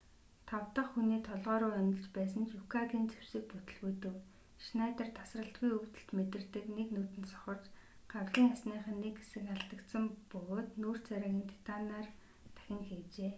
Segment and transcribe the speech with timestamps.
[0.49, 4.15] тав дахь хүний толгой руу онилж байсан ч юкагийн зэвсэг бүтэлгүйтэв
[4.65, 7.65] шнайдер тасралтгүй өвдөлт мэдэрдэг нэг нүд нь сохорч
[8.11, 12.07] гавлын ясных нь нэг хэсэг алдагдсан бөгөөд нүүр царайг нь титанаар
[12.55, 13.29] дахин хийжээ